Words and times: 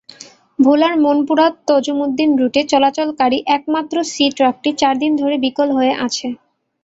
ভোলার 0.59 0.93
মনপুরা-তজুমদ্দিন 0.99 2.29
রুটে 2.35 2.61
চলাচলকারী 2.71 3.37
একমাত্র 3.49 3.95
সি-ট্রাকটি 4.05 4.69
চার 4.77 4.95
দিন 4.99 5.11
ধরে 5.15 5.35
বিকল 5.45 5.67
হয়ে 5.71 5.93
আছে। 6.05 6.27